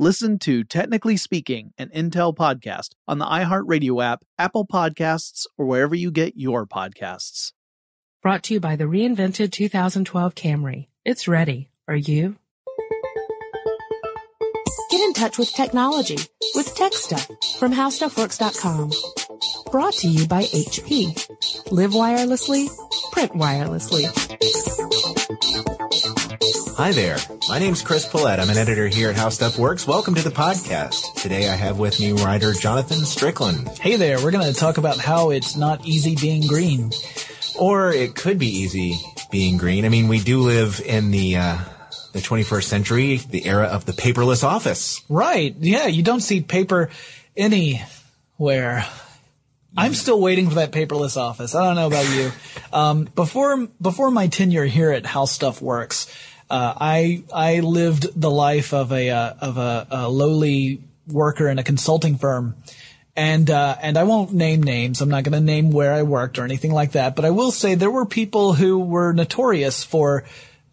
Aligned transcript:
Listen 0.00 0.40
to 0.40 0.64
Technically 0.64 1.16
Speaking, 1.16 1.72
an 1.78 1.88
Intel 1.90 2.34
podcast 2.34 2.90
on 3.06 3.18
the 3.18 3.26
iHeartRadio 3.26 4.02
app, 4.04 4.24
Apple 4.36 4.66
Podcasts, 4.66 5.46
or 5.56 5.66
wherever 5.66 5.94
you 5.94 6.10
get 6.10 6.36
your 6.36 6.66
podcasts. 6.66 7.52
Brought 8.20 8.42
to 8.44 8.54
you 8.54 8.60
by 8.60 8.74
the 8.74 8.84
reinvented 8.84 9.52
2012 9.52 10.34
Camry. 10.34 10.88
It's 11.04 11.28
ready. 11.28 11.68
Are 11.86 11.94
you? 11.94 12.34
Get 14.90 15.00
in 15.00 15.12
touch 15.12 15.38
with 15.38 15.52
technology 15.52 16.18
with 16.56 16.74
Tech 16.74 16.92
Stuff 16.92 17.28
from 17.60 17.72
HowStuffWorks.com. 17.72 18.90
Brought 19.70 19.94
to 19.94 20.08
you 20.08 20.26
by 20.26 20.42
HP. 20.42 21.70
Live 21.70 21.92
wirelessly, 21.92 22.68
print 23.12 23.32
wirelessly. 23.32 24.10
Hi 26.76 26.90
there. 26.90 27.18
My 27.48 27.60
name's 27.60 27.82
Chris 27.82 28.04
Pollette. 28.04 28.40
I'm 28.40 28.50
an 28.50 28.56
editor 28.56 28.88
here 28.88 29.08
at 29.08 29.14
How 29.14 29.28
Stuff 29.28 29.56
Works. 29.58 29.86
Welcome 29.86 30.16
to 30.16 30.22
the 30.22 30.34
podcast. 30.34 31.14
Today 31.14 31.48
I 31.48 31.54
have 31.54 31.78
with 31.78 32.00
me 32.00 32.10
writer 32.10 32.52
Jonathan 32.52 33.04
Strickland. 33.04 33.68
Hey 33.78 33.94
there. 33.94 34.20
We're 34.20 34.32
going 34.32 34.52
to 34.52 34.58
talk 34.58 34.76
about 34.76 34.98
how 34.98 35.30
it's 35.30 35.56
not 35.56 35.86
easy 35.86 36.16
being 36.16 36.48
green. 36.48 36.90
Or 37.56 37.92
it 37.92 38.16
could 38.16 38.40
be 38.40 38.48
easy 38.48 38.96
being 39.30 39.56
green. 39.56 39.84
I 39.84 39.88
mean, 39.88 40.08
we 40.08 40.18
do 40.18 40.40
live 40.40 40.80
in 40.84 41.12
the, 41.12 41.36
uh, 41.36 41.58
the 42.12 42.18
21st 42.18 42.64
century, 42.64 43.16
the 43.18 43.46
era 43.46 43.66
of 43.66 43.84
the 43.84 43.92
paperless 43.92 44.42
office. 44.42 45.00
Right. 45.08 45.54
Yeah. 45.60 45.86
You 45.86 46.02
don't 46.02 46.22
see 46.22 46.40
paper 46.40 46.90
anywhere. 47.36 48.84
I'm 49.76 49.94
still 49.94 50.20
waiting 50.20 50.48
for 50.48 50.56
that 50.56 50.72
paperless 50.72 51.16
office. 51.16 51.54
I 51.54 51.64
don't 51.64 51.76
know 51.76 51.86
about 51.86 52.08
you. 52.14 52.32
Um, 52.72 53.04
before 53.14 53.66
before 53.80 54.10
my 54.10 54.28
tenure 54.28 54.64
here 54.64 54.90
at 54.90 55.04
How 55.04 55.24
Stuff 55.24 55.60
Works, 55.60 56.06
uh, 56.54 56.72
I 56.80 57.24
I 57.34 57.60
lived 57.60 58.06
the 58.14 58.30
life 58.30 58.72
of 58.72 58.92
a 58.92 59.10
uh, 59.10 59.34
of 59.40 59.58
a, 59.58 59.88
a, 59.90 60.08
lowly 60.08 60.84
worker 61.08 61.48
in 61.48 61.58
a 61.58 61.64
consulting 61.64 62.16
firm, 62.16 62.54
and 63.16 63.50
uh, 63.50 63.74
and 63.82 63.98
I 63.98 64.04
won't 64.04 64.32
name 64.32 64.62
names. 64.62 65.00
I'm 65.00 65.08
not 65.08 65.24
going 65.24 65.32
to 65.32 65.40
name 65.40 65.72
where 65.72 65.92
I 65.92 66.04
worked 66.04 66.38
or 66.38 66.44
anything 66.44 66.70
like 66.70 66.92
that. 66.92 67.16
But 67.16 67.24
I 67.24 67.30
will 67.30 67.50
say 67.50 67.74
there 67.74 67.90
were 67.90 68.06
people 68.06 68.52
who 68.52 68.78
were 68.78 69.12
notorious 69.12 69.82
for 69.82 70.26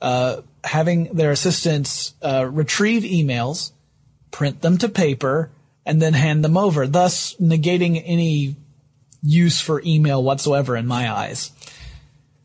uh, 0.03 0.41
having 0.63 1.15
their 1.15 1.31
assistants 1.31 2.13
uh, 2.21 2.47
retrieve 2.47 3.01
emails, 3.01 3.71
print 4.29 4.61
them 4.61 4.77
to 4.77 4.87
paper, 4.87 5.49
and 5.83 5.99
then 5.99 6.13
hand 6.13 6.43
them 6.43 6.57
over, 6.57 6.85
thus 6.85 7.35
negating 7.37 7.99
any 8.05 8.55
use 9.23 9.59
for 9.59 9.81
email 9.83 10.21
whatsoever 10.21 10.77
in 10.77 10.85
my 10.85 11.11
eyes. 11.11 11.49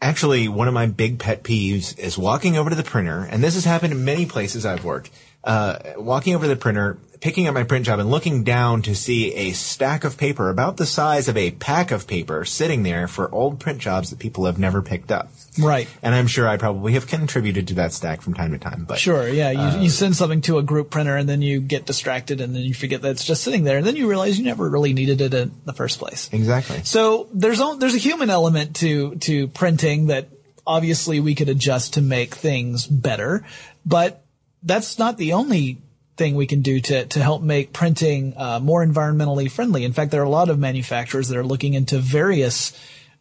Actually, 0.02 0.46
one 0.46 0.68
of 0.68 0.74
my 0.74 0.86
big 0.86 1.18
pet 1.18 1.42
peeves 1.42 1.98
is 1.98 2.18
walking 2.18 2.56
over 2.56 2.68
to 2.68 2.76
the 2.76 2.82
printer, 2.82 3.26
and 3.30 3.42
this 3.42 3.54
has 3.54 3.64
happened 3.64 3.92
in 3.92 4.04
many 4.04 4.26
places 4.26 4.66
I've 4.66 4.84
worked. 4.84 5.10
Uh, 5.42 5.78
walking 5.96 6.34
over 6.34 6.44
to 6.44 6.48
the 6.48 6.56
printer, 6.56 6.98
picking 7.20 7.48
up 7.48 7.54
my 7.54 7.64
print 7.64 7.86
job, 7.86 7.98
and 7.98 8.10
looking 8.10 8.44
down 8.44 8.82
to 8.82 8.94
see 8.94 9.32
a 9.34 9.52
stack 9.52 10.04
of 10.04 10.16
paper 10.16 10.50
about 10.50 10.76
the 10.76 10.86
size 10.86 11.28
of 11.28 11.36
a 11.36 11.50
pack 11.52 11.90
of 11.90 12.06
paper 12.06 12.44
sitting 12.44 12.82
there 12.82 13.08
for 13.08 13.32
old 13.32 13.60
print 13.60 13.78
jobs 13.78 14.10
that 14.10 14.18
people 14.18 14.46
have 14.46 14.58
never 14.58 14.82
picked 14.82 15.10
up. 15.10 15.30
Right. 15.58 15.88
And 16.02 16.14
I'm 16.14 16.26
sure 16.26 16.46
I 16.48 16.56
probably 16.56 16.92
have 16.92 17.06
contributed 17.06 17.68
to 17.68 17.74
that 17.74 17.92
stack 17.92 18.20
from 18.20 18.34
time 18.34 18.52
to 18.52 18.58
time. 18.58 18.84
But 18.86 18.98
sure, 18.98 19.26
yeah, 19.28 19.50
you, 19.50 19.58
uh, 19.58 19.80
you 19.80 19.88
send 19.88 20.16
something 20.16 20.42
to 20.42 20.58
a 20.58 20.62
group 20.62 20.90
printer 20.90 21.16
and 21.16 21.28
then 21.28 21.42
you 21.42 21.60
get 21.60 21.86
distracted 21.86 22.40
and 22.40 22.54
then 22.54 22.62
you 22.62 22.74
forget 22.74 23.02
that 23.02 23.10
it's 23.10 23.24
just 23.24 23.42
sitting 23.42 23.64
there 23.64 23.78
and 23.78 23.86
then 23.86 23.96
you 23.96 24.08
realize 24.08 24.38
you 24.38 24.44
never 24.44 24.68
really 24.68 24.92
needed 24.92 25.20
it 25.20 25.34
in 25.34 25.52
the 25.64 25.72
first 25.72 25.98
place. 25.98 26.28
Exactly. 26.32 26.82
So 26.84 27.28
there's 27.32 27.60
a, 27.60 27.76
there's 27.78 27.94
a 27.94 27.98
human 27.98 28.30
element 28.30 28.76
to 28.76 29.16
to 29.16 29.48
printing 29.48 30.06
that 30.06 30.28
obviously 30.66 31.20
we 31.20 31.34
could 31.34 31.48
adjust 31.48 31.94
to 31.94 32.02
make 32.02 32.34
things 32.34 32.86
better, 32.86 33.44
but 33.84 34.24
that's 34.62 34.98
not 34.98 35.16
the 35.16 35.32
only 35.32 35.80
thing 36.16 36.34
we 36.34 36.46
can 36.46 36.62
do 36.62 36.80
to 36.80 37.06
to 37.06 37.22
help 37.22 37.42
make 37.42 37.72
printing 37.72 38.34
uh, 38.36 38.58
more 38.60 38.84
environmentally 38.84 39.50
friendly. 39.50 39.84
In 39.84 39.92
fact, 39.92 40.10
there 40.10 40.22
are 40.22 40.24
a 40.24 40.30
lot 40.30 40.48
of 40.48 40.58
manufacturers 40.58 41.28
that 41.28 41.36
are 41.36 41.44
looking 41.44 41.74
into 41.74 41.98
various 41.98 42.72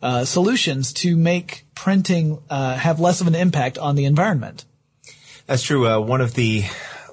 uh, 0.01 0.25
solutions 0.25 0.93
to 0.93 1.15
make 1.15 1.65
printing 1.75 2.39
uh, 2.49 2.75
have 2.75 2.99
less 2.99 3.21
of 3.21 3.27
an 3.27 3.35
impact 3.35 3.77
on 3.77 3.95
the 3.95 4.05
environment. 4.05 4.65
That's 5.45 5.63
true. 5.63 5.87
Uh, 5.87 5.99
one 5.99 6.21
of 6.21 6.33
the 6.33 6.63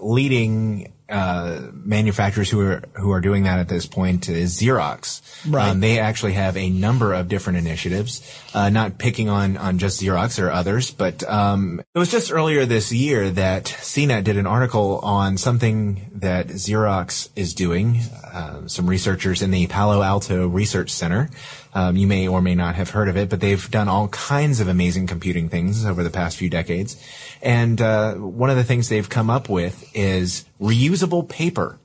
leading 0.00 0.92
uh, 1.12 1.70
manufacturers 1.75 2.49
who 2.49 2.61
are 2.62 2.82
who 2.94 3.12
are 3.12 3.20
doing 3.20 3.44
that 3.44 3.59
at 3.59 3.69
this 3.69 3.87
point 3.87 4.29
is 4.29 4.59
Xerox. 4.59 5.20
Right. 5.49 5.69
Um, 5.69 5.81
they 5.81 5.99
actually 5.99 6.32
have 6.32 6.56
a 6.56 6.70
number 6.70 7.12
of 7.12 7.29
different 7.29 7.59
initiatives. 7.59 8.23
Uh, 8.55 8.70
not 8.70 8.99
picking 8.99 9.29
on 9.29 9.56
on 9.59 9.79
just 9.79 10.00
Xerox 10.00 10.43
or 10.43 10.50
others, 10.50 10.91
but 10.91 11.23
um, 11.29 11.82
it 11.94 11.99
was 11.99 12.11
just 12.11 12.32
earlier 12.32 12.64
this 12.64 12.93
year 12.93 13.31
that 13.31 13.64
CNET 13.64 14.25
did 14.25 14.38
an 14.38 14.47
article 14.47 15.00
on 15.00 15.37
something 15.37 16.11
that 16.14 16.49
Xerox 16.49 17.29
is 17.37 17.55
doing. 17.55 18.00
Uh, 18.32 18.67
some 18.67 18.88
researchers 18.88 19.43
in 19.43 19.50
the 19.50 19.67
Palo 19.67 20.03
Alto 20.03 20.49
Research 20.49 20.91
Center 20.91 21.29
Um, 21.75 21.97
you 21.97 22.07
may 22.07 22.29
or 22.29 22.43
may 22.43 22.55
not 22.55 22.75
have 22.75 22.91
heard 22.91 23.09
of 23.09 23.17
it, 23.17 23.31
but 23.31 23.41
they've 23.41 23.71
done 23.71 23.89
all 23.89 24.09
kinds 24.09 24.61
of 24.61 24.69
amazing 24.69 25.07
computing 25.07 25.49
things 25.49 25.87
over 25.87 26.03
the 26.03 26.11
past 26.11 26.37
few 26.37 26.51
decades. 26.51 27.03
And 27.41 27.81
uh, 27.81 28.15
one 28.15 28.51
of 28.51 28.57
the 28.57 28.65
things 28.65 28.89
they've 28.89 29.09
come 29.09 29.31
up 29.31 29.49
with 29.49 29.91
is 29.95 30.45
reusable 30.61 31.27
paper. 31.27 31.79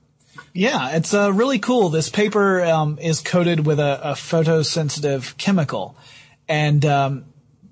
Yeah, 0.53 0.95
it's 0.95 1.13
uh, 1.13 1.31
really 1.31 1.59
cool. 1.59 1.89
This 1.89 2.09
paper 2.09 2.63
um, 2.63 2.97
is 2.99 3.21
coated 3.21 3.65
with 3.65 3.79
a, 3.79 4.11
a 4.11 4.13
photosensitive 4.13 5.37
chemical, 5.37 5.95
and 6.49 6.83
um, 6.83 7.25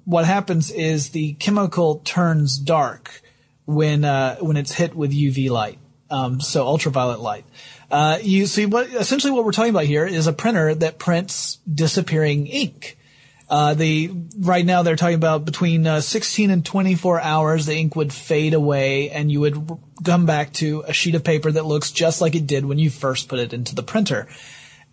what 0.06 0.26
happens 0.26 0.70
is 0.70 1.10
the 1.10 1.34
chemical 1.34 2.00
turns 2.06 2.58
dark 2.60 3.24
when 3.66 4.06
uh, 4.06 4.36
when 4.36 4.56
it's 4.56 4.74
hit 4.74 4.96
with 4.96 5.12
UV 5.12 5.50
light, 5.50 5.80
um, 6.12 6.40
so 6.40 6.66
ultraviolet 6.68 7.20
light. 7.20 7.46
Uh, 7.90 8.18
you 8.22 8.46
see 8.48 8.66
what 8.66 8.88
essentially 8.88 9.32
what 9.32 9.46
we're 9.46 9.52
talking 9.52 9.70
about 9.70 9.86
here 9.86 10.06
is 10.06 10.28
a 10.28 10.34
printer 10.34 10.74
that 10.76 10.98
prints 10.98 11.58
disappearing 11.72 12.48
ink. 12.48 12.98
Uh, 13.48 13.76
the 13.76 14.12
right 14.40 14.66
now 14.66 14.82
they're 14.82 14.96
talking 14.96 15.16
about 15.16 15.46
between 15.46 15.86
uh, 15.86 16.02
16 16.02 16.50
and 16.50 16.66
24 16.66 17.22
hours 17.22 17.68
the 17.68 17.76
ink 17.76 17.96
would 17.96 18.12
fade 18.12 18.56
away 18.56 19.12
and 19.12 19.32
you 19.32 19.40
would 19.40 19.70
come 20.04 20.26
back 20.26 20.52
to 20.54 20.84
a 20.88 20.94
sheet 20.94 21.14
of 21.14 21.24
paper 21.24 21.52
that 21.52 21.66
looks 21.66 21.92
just 21.92 22.22
like 22.22 22.34
it 22.34 22.48
did 22.48 22.66
when 22.66 22.80
you 22.80 22.90
first 22.90 23.30
put 23.30 23.38
it 23.38 23.54
into 23.54 23.76
the 23.76 23.84
printer. 23.84 24.28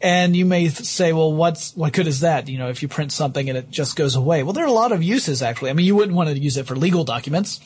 And 0.03 0.35
you 0.35 0.45
may 0.45 0.69
say, 0.69 1.13
well, 1.13 1.33
what's, 1.33 1.77
what 1.77 1.93
good 1.93 2.09
is 2.09 2.21
that? 2.21 2.49
You 2.49 2.59
know, 2.59 2.69
if 2.69 2.83
you 2.83 2.89
print 2.89 3.13
something 3.13 3.49
and 3.49 3.57
it 3.57 3.71
just 3.71 3.95
goes 3.95 4.17
away. 4.17 4.43
Well, 4.43 4.53
there 4.53 4.65
are 4.65 4.69
a 4.69 4.73
lot 4.73 4.93
of 4.93 5.03
uses 5.03 5.43
actually. 5.43 5.71
I 5.71 5.73
mean, 5.75 5.87
you 5.87 5.95
wouldn't 5.95 6.17
want 6.17 6.29
to 6.29 6.39
use 6.39 6.57
it 6.57 6.67
for 6.67 6.77
legal 6.77 7.05
documents. 7.05 7.61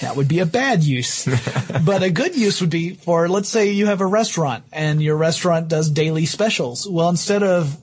That 0.00 0.16
would 0.16 0.28
be 0.28 0.38
a 0.38 0.46
bad 0.46 0.84
use. 0.84 1.24
but 1.84 2.02
a 2.02 2.10
good 2.10 2.36
use 2.36 2.60
would 2.60 2.70
be 2.70 2.90
for, 2.94 3.28
let's 3.28 3.48
say 3.48 3.70
you 3.70 3.86
have 3.86 4.00
a 4.00 4.06
restaurant 4.06 4.64
and 4.72 5.02
your 5.02 5.16
restaurant 5.16 5.68
does 5.68 5.90
daily 5.90 6.26
specials. 6.26 6.88
Well, 6.88 7.08
instead 7.08 7.42
of 7.42 7.76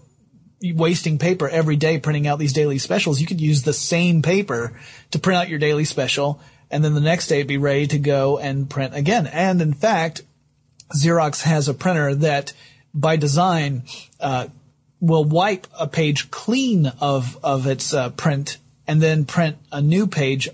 wasting 0.62 1.18
paper 1.18 1.50
every 1.50 1.76
day 1.76 2.00
printing 2.00 2.28
out 2.28 2.40
these 2.40 2.54
daily 2.54 2.78
specials, 2.78 3.20
you 3.20 3.28
could 3.28 3.42
use 3.42 3.64
the 3.64 3.74
same 3.74 4.22
paper 4.22 4.80
to 5.12 5.20
print 5.20 5.42
out 5.42 5.50
your 5.50 5.60
daily 5.60 5.86
special 5.86 6.40
and 6.72 6.84
then 6.84 6.94
the 6.94 7.02
next 7.02 7.28
day 7.28 7.44
be 7.44 7.58
ready 7.58 7.88
to 7.88 8.00
go 8.00 8.38
and 8.38 8.70
print 8.70 8.96
again. 8.96 9.28
And 9.28 9.62
in 9.62 9.74
fact, 9.74 10.22
Xerox 10.96 11.42
has 11.44 11.68
a 11.68 11.74
printer 11.74 12.16
that 12.16 12.54
by 12.94 13.18
design, 13.18 13.84
uh, 14.20 14.48
will 15.02 15.26
wipe 15.26 15.68
a 15.78 15.88
page 15.88 16.32
clean 16.32 16.88
of, 17.00 17.38
of 17.44 17.68
its 17.68 17.94
uh, 17.94 18.10
print 18.12 18.58
and 18.88 19.02
then 19.02 19.26
print 19.26 19.58
a 19.72 19.82
new 19.82 20.08
page 20.08 20.48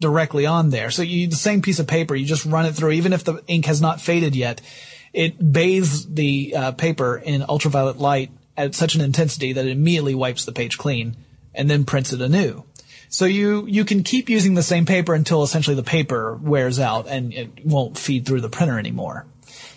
directly 0.00 0.46
on 0.46 0.70
there. 0.70 0.90
So 0.90 1.02
you, 1.02 1.28
the 1.28 1.36
same 1.36 1.62
piece 1.62 1.78
of 1.78 1.86
paper, 1.86 2.14
you 2.14 2.26
just 2.26 2.44
run 2.44 2.66
it 2.66 2.74
through, 2.74 2.92
even 2.92 3.12
if 3.12 3.24
the 3.24 3.42
ink 3.46 3.66
has 3.66 3.80
not 3.80 4.00
faded 4.00 4.36
yet, 4.36 4.60
it 5.12 5.52
bathes 5.52 6.06
the 6.06 6.54
uh, 6.54 6.72
paper 6.72 7.16
in 7.16 7.42
ultraviolet 7.48 7.98
light 7.98 8.30
at 8.56 8.74
such 8.74 8.94
an 8.94 9.00
intensity 9.00 9.52
that 9.52 9.66
it 9.66 9.70
immediately 9.70 10.14
wipes 10.14 10.44
the 10.44 10.52
page 10.52 10.78
clean 10.78 11.16
and 11.54 11.70
then 11.70 11.84
prints 11.84 12.12
it 12.12 12.20
anew. 12.20 12.64
So 13.08 13.24
you, 13.24 13.66
you 13.66 13.84
can 13.84 14.02
keep 14.02 14.28
using 14.28 14.54
the 14.54 14.62
same 14.62 14.84
paper 14.84 15.14
until 15.14 15.42
essentially 15.42 15.76
the 15.76 15.82
paper 15.82 16.34
wears 16.34 16.78
out 16.78 17.06
and 17.08 17.32
it 17.32 17.64
won't 17.64 17.96
feed 17.96 18.26
through 18.26 18.40
the 18.40 18.48
printer 18.48 18.78
anymore. 18.78 19.24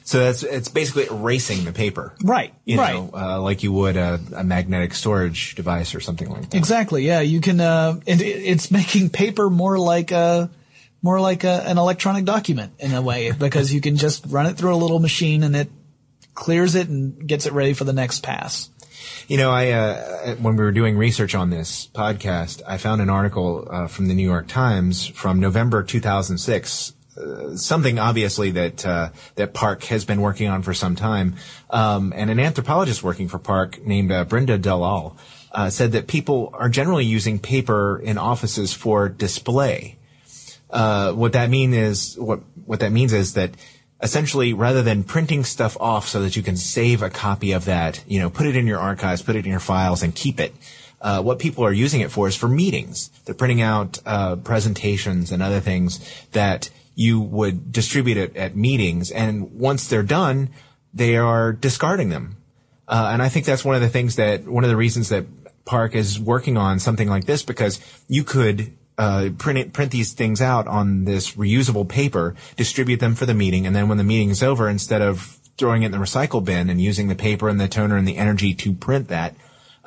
So 0.09 0.17
that's 0.17 0.41
it's 0.41 0.69
basically 0.69 1.05
erasing 1.05 1.65
the 1.65 1.71
paper, 1.71 2.15
Right. 2.23 2.51
You 2.65 2.79
right. 2.79 2.95
know, 2.95 3.11
uh, 3.13 3.39
like 3.41 3.61
you 3.61 3.71
would 3.71 3.95
a, 3.95 4.19
a 4.35 4.43
magnetic 4.43 4.95
storage 4.95 5.53
device 5.53 5.93
or 5.93 5.99
something 5.99 6.27
like 6.27 6.49
that. 6.49 6.57
Exactly. 6.57 7.05
Yeah. 7.05 7.19
You 7.19 7.41
can, 7.41 7.61
uh, 7.61 7.99
it, 8.07 8.19
it's 8.19 8.71
making 8.71 9.11
paper 9.11 9.51
more 9.51 9.77
like 9.77 10.09
a, 10.09 10.49
more 11.03 11.21
like 11.21 11.43
a, 11.43 11.61
an 11.67 11.77
electronic 11.77 12.25
document 12.25 12.73
in 12.79 12.95
a 12.95 13.03
way 13.03 13.31
because 13.33 13.71
you 13.71 13.81
can 13.81 13.97
just 13.97 14.25
run 14.29 14.47
it 14.47 14.57
through 14.57 14.73
a 14.73 14.77
little 14.81 14.97
machine 14.97 15.43
and 15.43 15.55
it 15.55 15.69
clears 16.33 16.73
it 16.73 16.89
and 16.89 17.27
gets 17.27 17.45
it 17.45 17.53
ready 17.53 17.73
for 17.73 17.83
the 17.83 17.93
next 17.93 18.23
pass. 18.23 18.71
You 19.27 19.37
know, 19.37 19.51
I 19.51 19.69
uh, 19.73 20.35
when 20.37 20.55
we 20.55 20.63
were 20.63 20.71
doing 20.71 20.97
research 20.97 21.35
on 21.35 21.51
this 21.51 21.87
podcast, 21.93 22.63
I 22.65 22.79
found 22.79 22.99
an 23.03 23.11
article 23.11 23.67
uh, 23.69 23.85
from 23.85 24.07
the 24.07 24.15
New 24.15 24.27
York 24.27 24.47
Times 24.47 25.05
from 25.05 25.39
November 25.39 25.83
2006. 25.83 26.93
Something 27.55 27.99
obviously 27.99 28.51
that 28.51 28.85
uh, 28.85 29.09
that 29.35 29.53
PARC 29.53 29.83
has 29.85 30.05
been 30.05 30.21
working 30.21 30.47
on 30.47 30.61
for 30.61 30.73
some 30.73 30.95
time, 30.95 31.35
um, 31.69 32.13
and 32.15 32.29
an 32.29 32.39
anthropologist 32.39 33.03
working 33.03 33.27
for 33.27 33.39
PARC 33.39 33.85
named 33.85 34.11
uh, 34.11 34.25
Brinda 34.25 34.61
Dalal 34.61 35.17
uh, 35.51 35.69
said 35.69 35.91
that 35.93 36.07
people 36.07 36.49
are 36.53 36.69
generally 36.69 37.05
using 37.05 37.39
paper 37.39 37.99
in 37.99 38.17
offices 38.17 38.73
for 38.73 39.09
display. 39.09 39.97
Uh, 40.69 41.11
what 41.13 41.33
that 41.33 41.49
mean 41.49 41.73
is 41.73 42.17
what 42.17 42.41
what 42.65 42.79
that 42.79 42.91
means 42.91 43.13
is 43.13 43.33
that 43.33 43.51
essentially 44.01 44.53
rather 44.53 44.81
than 44.81 45.03
printing 45.03 45.43
stuff 45.43 45.75
off 45.79 46.07
so 46.07 46.21
that 46.21 46.35
you 46.35 46.43
can 46.43 46.55
save 46.55 47.01
a 47.01 47.09
copy 47.09 47.51
of 47.51 47.65
that, 47.65 48.03
you 48.07 48.19
know, 48.19 48.29
put 48.29 48.45
it 48.45 48.55
in 48.55 48.67
your 48.67 48.79
archives, 48.79 49.21
put 49.21 49.35
it 49.35 49.45
in 49.45 49.51
your 49.51 49.59
files, 49.59 50.03
and 50.03 50.15
keep 50.15 50.39
it. 50.39 50.53
Uh, 51.01 51.21
what 51.21 51.39
people 51.39 51.65
are 51.65 51.73
using 51.73 52.01
it 52.01 52.11
for 52.11 52.27
is 52.27 52.35
for 52.35 52.47
meetings. 52.47 53.09
They're 53.25 53.35
printing 53.35 53.61
out 53.61 53.99
uh, 54.05 54.35
presentations 54.37 55.31
and 55.31 55.41
other 55.41 55.59
things 55.59 55.99
that 56.31 56.69
you 56.95 57.19
would 57.21 57.71
distribute 57.71 58.17
it 58.17 58.35
at 58.35 58.55
meetings, 58.55 59.11
and 59.11 59.53
once 59.53 59.87
they're 59.87 60.03
done, 60.03 60.49
they 60.93 61.17
are 61.17 61.53
discarding 61.53 62.09
them. 62.09 62.37
Uh, 62.87 63.09
and 63.13 63.21
I 63.21 63.29
think 63.29 63.45
that's 63.45 63.63
one 63.63 63.75
of 63.75 63.81
the 63.81 63.89
things 63.89 64.15
that 64.15 64.47
one 64.47 64.63
of 64.63 64.69
the 64.69 64.75
reasons 64.75 65.09
that 65.09 65.25
PARC 65.65 65.93
is 65.93 66.19
working 66.19 66.57
on 66.57 66.79
something 66.79 67.07
like 67.07 67.25
this 67.25 67.43
because 67.43 67.79
you 68.07 68.23
could 68.23 68.75
uh, 68.97 69.29
print 69.37 69.59
it, 69.59 69.73
print 69.73 69.91
these 69.91 70.13
things 70.13 70.41
out 70.41 70.67
on 70.67 71.05
this 71.05 71.35
reusable 71.35 71.87
paper, 71.87 72.35
distribute 72.57 72.99
them 72.99 73.15
for 73.15 73.25
the 73.25 73.33
meeting, 73.33 73.67
and 73.67 73.75
then 73.75 73.87
when 73.87 73.97
the 73.97 74.03
meeting 74.03 74.29
is 74.29 74.43
over, 74.43 74.67
instead 74.67 75.01
of 75.01 75.37
throwing 75.57 75.83
it 75.83 75.87
in 75.87 75.91
the 75.91 75.97
recycle 75.97 76.43
bin 76.43 76.69
and 76.69 76.81
using 76.81 77.07
the 77.07 77.15
paper 77.15 77.47
and 77.47 77.59
the 77.59 77.67
toner 77.67 77.97
and 77.97 78.07
the 78.07 78.17
energy 78.17 78.53
to 78.53 78.73
print 78.73 79.09
that, 79.09 79.35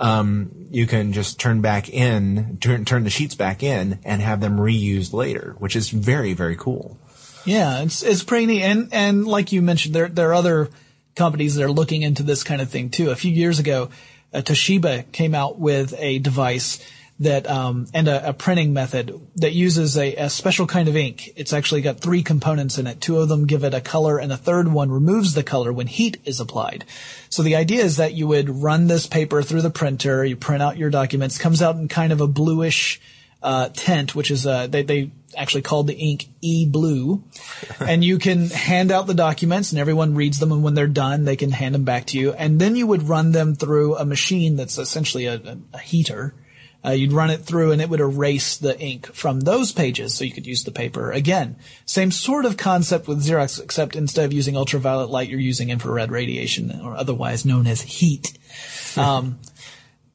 um, 0.02 0.66
you 0.70 0.86
can 0.86 1.12
just 1.12 1.38
turn 1.38 1.60
back 1.60 1.88
in, 1.88 2.58
turn 2.60 2.84
turn 2.84 3.04
the 3.04 3.10
sheets 3.10 3.36
back 3.36 3.62
in, 3.62 4.00
and 4.04 4.20
have 4.20 4.40
them 4.40 4.58
reused 4.58 5.12
later, 5.12 5.54
which 5.58 5.76
is 5.76 5.90
very 5.90 6.34
very 6.34 6.56
cool. 6.56 6.98
Yeah, 7.44 7.82
it's 7.82 8.02
it's 8.02 8.24
pretty 8.24 8.46
neat, 8.46 8.62
and 8.62 8.88
and 8.92 9.26
like 9.26 9.52
you 9.52 9.62
mentioned, 9.62 9.94
there 9.94 10.08
there 10.08 10.30
are 10.30 10.34
other 10.34 10.70
companies 11.14 11.54
that 11.54 11.64
are 11.64 11.70
looking 11.70 12.02
into 12.02 12.24
this 12.24 12.42
kind 12.42 12.60
of 12.60 12.68
thing 12.68 12.90
too. 12.90 13.10
A 13.10 13.16
few 13.16 13.30
years 13.30 13.60
ago, 13.60 13.90
uh, 14.34 14.38
Toshiba 14.38 15.10
came 15.12 15.36
out 15.36 15.60
with 15.60 15.94
a 15.98 16.18
device 16.18 16.84
that 17.20 17.48
um, 17.48 17.86
and 17.94 18.08
a, 18.08 18.30
a 18.30 18.32
printing 18.32 18.72
method 18.72 19.20
that 19.36 19.52
uses 19.52 19.96
a, 19.96 20.14
a 20.16 20.30
special 20.30 20.66
kind 20.66 20.88
of 20.88 20.96
ink. 20.96 21.30
It's 21.36 21.52
actually 21.52 21.82
got 21.82 22.00
three 22.00 22.22
components 22.22 22.78
in 22.78 22.86
it. 22.86 23.00
Two 23.00 23.18
of 23.18 23.28
them 23.28 23.46
give 23.46 23.64
it 23.64 23.74
a 23.74 23.80
color, 23.80 24.18
and 24.18 24.32
a 24.32 24.36
third 24.36 24.68
one 24.68 24.90
removes 24.90 25.34
the 25.34 25.42
color 25.42 25.72
when 25.72 25.86
heat 25.86 26.18
is 26.24 26.40
applied. 26.40 26.84
So 27.28 27.42
the 27.42 27.56
idea 27.56 27.84
is 27.84 27.96
that 27.96 28.14
you 28.14 28.26
would 28.26 28.48
run 28.48 28.86
this 28.88 29.06
paper 29.06 29.42
through 29.42 29.62
the 29.62 29.70
printer, 29.70 30.24
you 30.24 30.36
print 30.36 30.62
out 30.62 30.76
your 30.76 30.90
documents, 30.90 31.38
comes 31.38 31.62
out 31.62 31.76
in 31.76 31.88
kind 31.88 32.12
of 32.12 32.20
a 32.20 32.26
bluish 32.26 33.00
uh, 33.42 33.68
tint, 33.70 34.14
which 34.14 34.30
is 34.30 34.46
uh, 34.46 34.66
they 34.66 34.82
they 34.82 35.10
actually 35.36 35.62
called 35.62 35.86
the 35.86 35.94
ink 35.94 36.26
e 36.40 36.66
blue, 36.66 37.22
and 37.80 38.04
you 38.04 38.18
can 38.18 38.48
hand 38.50 38.90
out 38.90 39.06
the 39.06 39.14
documents, 39.14 39.72
and 39.72 39.80
everyone 39.80 40.14
reads 40.14 40.38
them, 40.38 40.52
and 40.52 40.62
when 40.62 40.74
they're 40.74 40.86
done, 40.86 41.24
they 41.24 41.36
can 41.36 41.50
hand 41.50 41.74
them 41.74 41.84
back 41.84 42.06
to 42.06 42.18
you, 42.18 42.32
and 42.32 42.60
then 42.60 42.76
you 42.76 42.86
would 42.86 43.02
run 43.08 43.32
them 43.32 43.54
through 43.54 43.96
a 43.96 44.04
machine 44.04 44.56
that's 44.56 44.78
essentially 44.78 45.26
a, 45.26 45.34
a, 45.34 45.58
a 45.74 45.78
heater. 45.78 46.34
Uh, 46.84 46.90
you'd 46.90 47.12
run 47.12 47.30
it 47.30 47.40
through 47.44 47.70
and 47.70 47.80
it 47.80 47.88
would 47.88 48.00
erase 48.00 48.56
the 48.56 48.78
ink 48.80 49.06
from 49.14 49.40
those 49.40 49.70
pages 49.70 50.14
so 50.14 50.24
you 50.24 50.32
could 50.32 50.46
use 50.46 50.64
the 50.64 50.72
paper 50.72 51.12
again. 51.12 51.56
Same 51.86 52.10
sort 52.10 52.44
of 52.44 52.56
concept 52.56 53.06
with 53.06 53.24
Xerox, 53.24 53.62
except 53.62 53.94
instead 53.94 54.24
of 54.24 54.32
using 54.32 54.56
ultraviolet 54.56 55.08
light, 55.08 55.28
you're 55.28 55.38
using 55.38 55.70
infrared 55.70 56.10
radiation 56.10 56.80
or 56.82 56.96
otherwise 56.96 57.44
known 57.44 57.66
as 57.66 57.82
heat. 57.82 58.38
Um, 58.94 59.38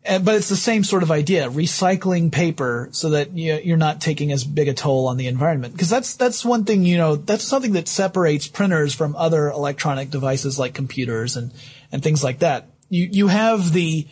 but 0.07 0.35
it's 0.35 0.49
the 0.49 0.55
same 0.55 0.83
sort 0.83 1.03
of 1.03 1.11
idea, 1.11 1.49
recycling 1.49 2.31
paper 2.31 2.87
so 2.91 3.09
that 3.09 3.35
you, 3.35 3.55
you're 3.55 3.75
not 3.75 3.99
taking 3.99 4.31
as 4.31 4.43
big 4.43 4.67
a 4.67 4.73
toll 4.73 5.07
on 5.07 5.17
the 5.17 5.27
environment. 5.27 5.73
Because 5.73 5.89
that's 5.89 6.15
that's 6.15 6.45
one 6.45 6.63
thing 6.63 6.83
you 6.83 6.97
know 6.97 7.17
that's 7.17 7.43
something 7.43 7.73
that 7.73 7.87
separates 7.87 8.47
printers 8.47 8.93
from 8.93 9.15
other 9.15 9.49
electronic 9.49 10.09
devices 10.09 10.57
like 10.57 10.73
computers 10.73 11.35
and 11.35 11.51
and 11.91 12.01
things 12.01 12.23
like 12.23 12.39
that. 12.39 12.69
You 12.89 13.09
you 13.11 13.27
have 13.27 13.73
the 13.73 14.07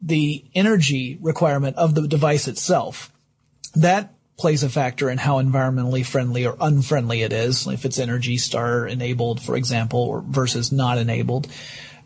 the 0.00 0.44
energy 0.54 1.18
requirement 1.20 1.76
of 1.76 1.94
the 1.94 2.06
device 2.06 2.48
itself. 2.48 3.12
That 3.74 4.14
plays 4.38 4.62
a 4.62 4.68
factor 4.68 5.10
in 5.10 5.18
how 5.18 5.42
environmentally 5.42 6.06
friendly 6.06 6.46
or 6.46 6.56
unfriendly 6.60 7.22
it 7.22 7.32
is. 7.32 7.66
If 7.66 7.84
it's 7.84 7.98
Energy 7.98 8.38
Star 8.38 8.86
enabled, 8.86 9.42
for 9.42 9.56
example, 9.56 10.00
or 10.00 10.20
versus 10.20 10.70
not 10.70 10.98
enabled. 10.98 11.48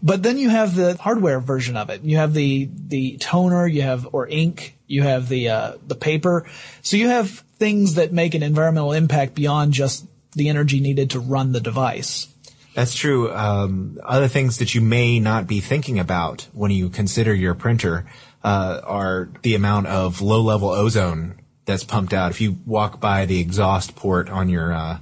But 0.03 0.23
then 0.25 0.39
you 0.39 0.49
have 0.49 0.75
the 0.75 0.97
hardware 0.97 1.39
version 1.39 1.77
of 1.77 1.91
it. 1.91 2.03
You 2.03 2.17
have 2.17 2.35
the 2.35 2.69
the 2.89 3.19
toner, 3.19 3.67
you 3.67 3.83
have 3.83 4.09
or 4.13 4.27
ink, 4.27 4.77
you 4.89 5.03
have 5.03 5.29
the 5.29 5.51
uh, 5.51 5.73
the 5.87 5.95
paper. 5.95 6.47
So 6.81 6.97
you 6.97 7.09
have 7.09 7.31
things 7.59 7.95
that 7.95 8.13
make 8.13 8.35
an 8.35 8.43
environmental 8.43 8.93
impact 8.93 9.35
beyond 9.35 9.75
just 9.75 10.07
the 10.33 10.49
energy 10.49 10.81
needed 10.81 11.11
to 11.11 11.21
run 11.21 11.53
the 11.53 11.61
device. 11.61 12.27
That's 12.75 12.95
true. 12.95 13.31
Um, 13.33 13.99
other 14.02 14.29
things 14.29 14.59
that 14.59 14.75
you 14.75 14.81
may 14.81 15.21
not 15.21 15.47
be 15.47 15.61
thinking 15.61 15.99
about 15.99 16.49
when 16.52 16.71
you 16.71 16.88
consider 16.88 17.35
your 17.35 17.55
printer 17.55 18.07
uh, 18.43 18.81
are 18.85 19.29
the 19.43 19.55
amount 19.55 19.88
of 19.88 20.23
low-level 20.23 20.71
ozone 20.71 21.38
that's 21.64 21.85
pumped 21.85 22.12
out. 22.12 22.31
If 22.31 22.41
you 22.41 22.57
walk 22.67 22.99
by 22.99 23.26
the 23.26 23.41
exhaust 23.41 23.95
port 23.95 24.29
on 24.29 24.49
your 24.49 24.73
uh, 24.73 24.99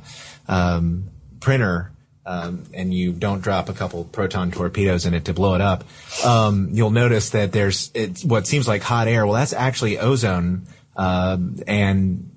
um, 0.48 1.10
printer 1.38 1.92
um, 2.26 2.64
and 2.74 2.92
you 2.92 3.12
don't 3.12 3.40
drop 3.40 3.68
a 3.68 3.72
couple 3.72 4.04
proton 4.04 4.50
torpedoes 4.50 5.06
in 5.06 5.14
it 5.14 5.24
to 5.26 5.32
blow 5.32 5.54
it 5.54 5.60
up, 5.60 5.84
um, 6.24 6.68
you'll 6.72 6.90
notice 6.90 7.30
that 7.30 7.52
there's 7.52 7.90
it's 7.94 8.24
what 8.24 8.46
seems 8.46 8.68
like 8.68 8.82
hot 8.82 9.08
air. 9.08 9.24
Well, 9.24 9.34
that's 9.34 9.52
actually 9.52 9.98
ozone, 9.98 10.66
um, 10.96 11.56
and 11.66 12.30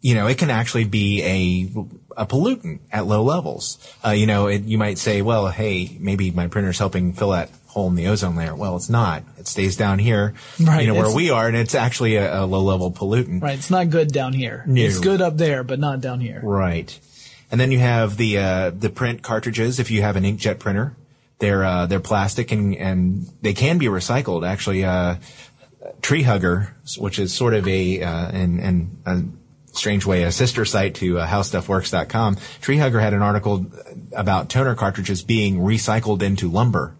you 0.00 0.14
know 0.14 0.28
it 0.28 0.38
can 0.38 0.50
actually 0.50 0.84
be 0.84 1.22
a 1.24 1.88
a 2.18 2.26
pollutant 2.26 2.80
at 2.92 3.06
low 3.06 3.22
levels. 3.22 3.78
Uh, 4.04 4.10
you 4.10 4.26
know, 4.26 4.48
it, 4.48 4.64
you 4.64 4.76
might 4.76 4.98
say, 4.98 5.22
well, 5.22 5.48
hey, 5.48 5.96
maybe 6.00 6.30
my 6.30 6.48
printer's 6.48 6.78
helping 6.78 7.12
fill 7.12 7.30
that 7.30 7.50
hole 7.68 7.88
in 7.88 7.94
the 7.94 8.08
ozone 8.08 8.36
layer. 8.36 8.54
Well, 8.54 8.76
it's 8.76 8.90
not. 8.90 9.22
It 9.38 9.46
stays 9.46 9.76
down 9.76 9.98
here, 9.98 10.34
Right, 10.60 10.82
you 10.82 10.88
know, 10.88 10.94
where 10.94 11.14
we 11.14 11.30
are, 11.30 11.46
and 11.46 11.56
it's 11.56 11.74
actually 11.74 12.16
a, 12.16 12.42
a 12.42 12.44
low 12.44 12.62
level 12.62 12.90
pollutant. 12.90 13.40
Right. 13.40 13.56
It's 13.56 13.70
not 13.70 13.88
good 13.90 14.12
down 14.12 14.32
here. 14.32 14.64
No. 14.66 14.82
It's 14.82 14.98
good 14.98 15.22
up 15.22 15.36
there, 15.36 15.62
but 15.62 15.78
not 15.78 16.00
down 16.00 16.20
here. 16.20 16.40
Right. 16.42 16.98
And 17.50 17.60
then 17.60 17.72
you 17.72 17.78
have 17.78 18.16
the 18.16 18.38
uh, 18.38 18.70
the 18.70 18.90
print 18.90 19.22
cartridges. 19.22 19.78
If 19.78 19.90
you 19.90 20.02
have 20.02 20.16
an 20.16 20.24
inkjet 20.24 20.58
printer, 20.58 20.96
they're 21.38 21.64
uh, 21.64 21.86
they're 21.86 22.00
plastic 22.00 22.52
and 22.52 22.76
and 22.76 23.26
they 23.40 23.54
can 23.54 23.78
be 23.78 23.86
recycled. 23.86 24.46
Actually, 24.46 24.84
uh, 24.84 25.16
Tree 26.02 26.24
Hugger, 26.24 26.74
which 26.98 27.18
is 27.18 27.32
sort 27.32 27.54
of 27.54 27.66
a 27.66 28.02
uh, 28.02 28.30
in, 28.32 28.58
in 28.58 28.98
a 29.06 29.22
strange 29.78 30.04
way 30.04 30.24
a 30.24 30.32
sister 30.32 30.64
site 30.64 30.96
to 30.96 31.18
uh, 31.18 31.26
HowStuffWorks.com. 31.26 32.36
Treehugger 32.36 33.00
had 33.00 33.14
an 33.14 33.22
article 33.22 33.66
about 34.12 34.50
toner 34.50 34.74
cartridges 34.74 35.22
being 35.22 35.58
recycled 35.58 36.22
into 36.22 36.48
lumber. 36.48 36.94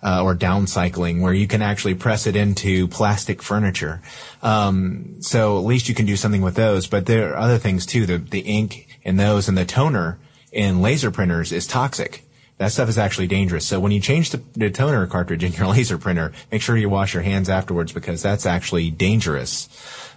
Uh, 0.00 0.22
or 0.22 0.32
downcycling, 0.32 1.20
where 1.20 1.34
you 1.34 1.48
can 1.48 1.60
actually 1.60 1.92
press 1.92 2.28
it 2.28 2.36
into 2.36 2.86
plastic 2.86 3.42
furniture. 3.42 4.00
Um, 4.44 5.16
so 5.22 5.58
at 5.58 5.64
least 5.64 5.88
you 5.88 5.94
can 5.96 6.06
do 6.06 6.14
something 6.14 6.40
with 6.40 6.54
those. 6.54 6.86
But 6.86 7.06
there 7.06 7.32
are 7.32 7.36
other 7.36 7.58
things 7.58 7.84
too. 7.84 8.06
The 8.06 8.18
the 8.18 8.42
ink 8.42 9.00
in 9.02 9.16
those 9.16 9.48
and 9.48 9.58
the 9.58 9.64
toner 9.64 10.20
in 10.52 10.80
laser 10.82 11.10
printers 11.10 11.50
is 11.50 11.66
toxic. 11.66 12.27
That 12.58 12.72
stuff 12.72 12.88
is 12.88 12.98
actually 12.98 13.28
dangerous. 13.28 13.66
So 13.66 13.78
when 13.78 13.92
you 13.92 14.00
change 14.00 14.30
the, 14.30 14.42
the 14.54 14.70
toner 14.70 15.06
cartridge 15.06 15.44
in 15.44 15.52
your 15.52 15.66
laser 15.74 15.96
printer, 15.96 16.32
make 16.50 16.60
sure 16.60 16.76
you 16.76 16.88
wash 16.88 17.14
your 17.14 17.22
hands 17.22 17.48
afterwards 17.48 17.92
because 17.92 18.22
that's 18.22 18.46
actually 18.46 18.90
dangerous 18.90 19.68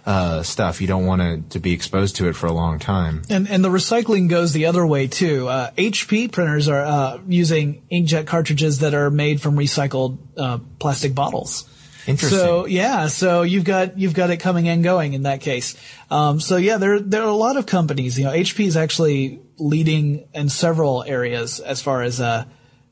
uh, 0.04 0.42
stuff. 0.42 0.80
You 0.80 0.88
don't 0.88 1.06
want 1.06 1.22
to, 1.22 1.42
to 1.50 1.60
be 1.60 1.72
exposed 1.72 2.16
to 2.16 2.28
it 2.28 2.34
for 2.34 2.46
a 2.46 2.52
long 2.52 2.78
time. 2.78 3.22
And 3.30 3.48
and 3.48 3.64
the 3.64 3.68
recycling 3.68 4.28
goes 4.28 4.52
the 4.52 4.66
other 4.66 4.84
way 4.84 5.06
too. 5.06 5.48
Uh, 5.48 5.70
HP 5.72 6.32
printers 6.32 6.68
are 6.68 6.84
uh, 6.84 7.18
using 7.28 7.82
inkjet 7.92 8.26
cartridges 8.26 8.80
that 8.80 8.94
are 8.94 9.10
made 9.10 9.40
from 9.40 9.56
recycled 9.56 10.18
uh, 10.36 10.58
plastic 10.78 11.14
bottles. 11.14 11.68
Interesting. 12.06 12.38
So 12.38 12.66
yeah, 12.66 13.06
so 13.06 13.42
you've 13.42 13.64
got 13.64 13.98
you've 13.98 14.14
got 14.14 14.30
it 14.30 14.38
coming 14.38 14.68
and 14.68 14.82
going 14.82 15.12
in 15.12 15.22
that 15.22 15.40
case. 15.40 15.76
Um, 16.10 16.40
so 16.40 16.56
yeah, 16.56 16.78
there 16.78 16.98
there 17.00 17.22
are 17.22 17.28
a 17.28 17.32
lot 17.32 17.56
of 17.56 17.66
companies. 17.66 18.18
You 18.18 18.24
know, 18.24 18.32
HP 18.32 18.66
is 18.66 18.76
actually 18.76 19.40
leading 19.58 20.28
in 20.34 20.48
several 20.48 21.04
areas 21.04 21.60
as 21.60 21.80
far 21.80 22.02
as 22.02 22.20
uh, 22.20 22.44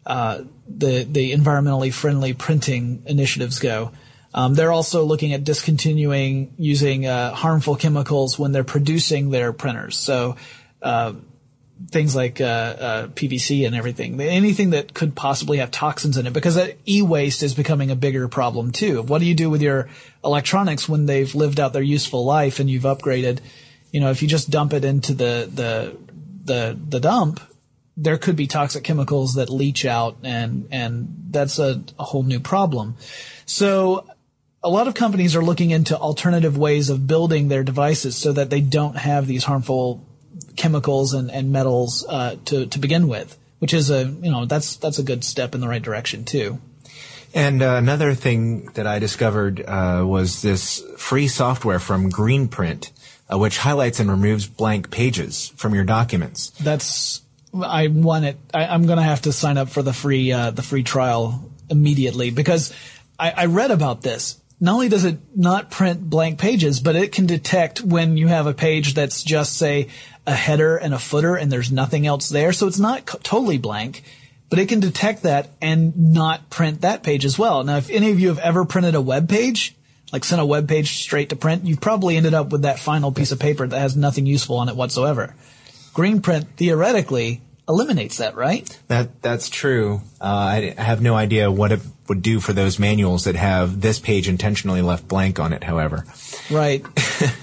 uh, 0.07 0.43
the 0.69 1.05
the 1.05 1.33
environmentally 1.33 1.93
friendly 1.93 2.35
printing 2.35 3.03
initiatives 3.07 3.59
go. 3.59 3.93
Um, 4.33 4.55
they're 4.55 4.71
also 4.71 5.05
looking 5.05 5.33
at 5.33 5.43
discontinuing 5.43 6.55
using 6.57 7.05
uh, 7.07 7.35
harmful 7.35 7.75
chemicals 7.75 8.39
when 8.39 8.53
they're 8.53 8.63
producing 8.63 9.31
their 9.31 9.53
printers. 9.53 9.97
So 9.97 10.37
uh, 10.83 11.15
things 11.89 12.15
like 12.15 12.41
uh, 12.41 12.45
uh, 12.45 13.07
PVC 13.09 13.67
and 13.67 13.75
everything, 13.75 14.21
anything 14.21 14.71
that 14.71 14.93
could 14.95 15.15
possibly 15.15 15.59
have 15.59 15.71
toxins 15.71 16.17
in 16.17 16.27
it, 16.27 16.33
because 16.33 16.59
e-waste 16.87 17.43
is 17.43 17.55
becoming 17.55 17.91
a 17.91 17.97
bigger 17.97 18.29
problem 18.29 18.71
too. 18.71 19.03
What 19.03 19.21
do 19.21 19.27
you 19.27 19.35
do 19.35 19.49
with 19.49 19.63
your 19.63 19.89
electronics 20.25 20.89
when 20.89 21.07
they've 21.07 21.35
lived 21.35 21.59
out 21.59 21.73
their 21.73 21.83
useful 21.83 22.25
life 22.25 22.61
and 22.61 22.69
you've 22.71 22.83
upgraded? 22.83 23.41
You 23.93 24.01
know, 24.01 24.11
if 24.11 24.23
you 24.23 24.29
just 24.29 24.51
dump 24.51 24.73
it 24.73 24.85
into 24.85 25.15
the 25.15 25.49
the 25.53 25.97
the 26.45 26.79
the 26.89 27.01
dump, 27.01 27.41
there 27.97 28.19
could 28.19 28.37
be 28.37 28.47
toxic 28.47 28.85
chemicals 28.85 29.35
that 29.35 29.51
leach 29.51 29.85
out, 29.85 30.19
and 30.23 30.69
and 30.71 31.29
that's 31.31 31.59
a, 31.59 31.83
a 31.99 32.05
whole 32.05 32.23
new 32.23 32.41
problem. 32.41 32.97
So 33.47 34.07
a 34.63 34.69
lot 34.69 34.89
of 34.89 34.95
companies 34.95 35.35
are 35.35 35.43
looking 35.43 35.71
into 35.71 35.97
alternative 35.97 36.57
ways 36.59 36.91
of 36.91 37.07
building 37.07 37.49
their 37.49 37.65
devices 37.65 38.17
so 38.17 38.33
that 38.33 38.51
they 38.51 38.61
don't 38.61 38.97
have 38.97 39.27
these 39.27 39.45
harmful 39.45 40.07
chemicals 40.57 41.15
and, 41.15 41.31
and 41.31 41.53
metals 41.53 42.05
uh, 42.09 42.37
to 42.47 42.67
to 42.67 42.79
begin 42.79 43.09
with, 43.09 43.39
which 43.59 43.75
is 43.75 43.91
a 43.91 44.05
you 44.05 44.31
know 44.31 44.47
that's 44.47 44.77
that's 44.77 44.99
a 44.99 45.03
good 45.03 45.25
step 45.25 45.55
in 45.55 45.61
the 45.61 45.69
right 45.69 45.83
direction 45.83 46.25
too. 46.25 46.61
And 47.33 47.63
uh, 47.63 47.75
another 47.75 48.15
thing 48.15 48.67
that 48.75 48.87
I 48.87 48.99
discovered 48.99 49.63
uh, 49.65 50.05
was 50.05 50.43
this 50.43 50.83
free 50.97 51.29
software 51.29 51.79
from 51.79 52.11
Greenprint, 52.11 52.91
uh, 53.33 53.39
which 53.39 53.59
highlights 53.59 54.01
and 54.01 54.11
removes 54.11 54.47
blank 54.47 54.91
pages 54.91 55.53
from 55.57 55.75
your 55.75 55.85
documents. 55.85 56.51
That's 56.51 57.23
I 57.55 57.89
want 57.89 58.25
it. 58.25 58.37
I, 58.53 58.67
I'm 58.67 58.87
going 58.87 58.99
to 58.99 59.05
have 59.05 59.23
to 59.23 59.33
sign 59.33 59.59
up 59.59 59.69
for 59.69 59.83
the 59.83 59.93
free 59.93 60.33
uh, 60.33 60.51
the 60.51 60.63
free 60.63 60.83
trial 60.83 61.51
immediately 61.69 62.31
because 62.31 62.75
I, 63.19 63.31
I 63.31 63.47
read 63.47 63.71
about 63.71 64.03
this. 64.03 64.40
Not 64.61 64.75
only 64.75 64.89
does 64.91 65.07
it 65.07 65.19
not 65.35 65.71
print 65.71 66.09
blank 66.09 66.39
pages, 66.39 66.81
but 66.81 66.95
it 66.95 67.13
can 67.13 67.27
detect 67.27 67.81
when 67.81 68.19
you 68.19 68.29
have 68.29 68.47
a 68.47 68.53
page 68.53 68.93
that's 68.95 69.23
just 69.23 69.57
say 69.57 69.89
a 70.27 70.35
header 70.35 70.77
and 70.77 70.93
a 70.93 70.99
footer 70.99 71.35
and 71.35 71.51
there's 71.51 71.73
nothing 71.73 72.07
else 72.07 72.29
there. 72.29 72.53
So 72.53 72.67
it's 72.67 72.79
not 72.79 73.07
co- 73.07 73.19
totally 73.23 73.57
blank, 73.57 74.05
but 74.51 74.59
it 74.59 74.69
can 74.69 74.81
detect 74.81 75.23
that 75.23 75.49
and 75.63 76.13
not 76.13 76.51
print 76.51 76.83
that 76.83 77.03
page 77.03 77.25
as 77.25 77.39
well. 77.39 77.65
Now, 77.65 77.79
if 77.79 77.89
any 77.89 78.11
of 78.11 78.21
you 78.21 78.29
have 78.29 78.39
ever 78.39 78.67
printed 78.67 78.95
a 78.95 79.01
web 79.01 79.31
page, 79.31 79.75
like 80.13 80.25
sent 80.25 80.43
a 80.43 80.47
web 80.47 80.69
page 80.69 80.99
straight 80.99 81.31
to 81.31 81.37
print, 81.37 81.65
you've 81.65 81.81
probably 81.81 82.17
ended 82.17 82.35
up 82.35 82.51
with 82.51 82.63
that 82.63 82.79
final 82.79 83.13
piece 83.13 83.33
of 83.33 83.39
paper 83.39 83.67
that 83.67 83.79
has 83.79 83.97
nothing 83.97 84.27
useful 84.27 84.57
on 84.57 84.69
it 84.69 84.77
whatsoever. 84.77 85.35
Greenprint 85.95 86.49
theoretically 86.57 87.41
eliminates 87.69 88.19
that, 88.19 88.35
right? 88.37 88.67
That 88.89 89.23
that's 89.23 89.49
true. 89.49 90.03
Uh, 90.21 90.25
I 90.25 90.75
I 90.77 90.83
have 90.83 91.01
no 91.01 91.15
idea 91.15 91.51
what 91.51 91.73
it 91.73 91.81
would 92.09 92.23
do 92.23 92.41
for 92.41 92.53
those 92.53 92.81
manuals 92.81 93.25
that 93.25 93.37
have 93.37 93.81
this 93.81 94.01
page 94.01 94.27
intentionally 94.29 94.83
left 94.83 95.07
blank 95.07 95.39
on 95.39 95.53
it. 95.53 95.63
However, 95.63 96.05
Right. 96.51 96.85